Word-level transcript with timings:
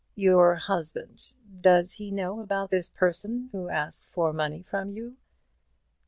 "Your 0.15 0.55
husband 0.55 1.29
does 1.61 1.91
he 1.91 2.09
know 2.09 2.39
about 2.39 2.71
this 2.71 2.89
person 2.89 3.49
who 3.51 3.69
asks 3.69 4.09
for 4.09 4.33
money 4.33 4.63
from 4.63 4.89
you?" 4.89 5.17